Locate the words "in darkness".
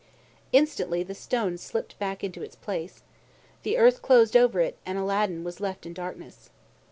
5.85-6.49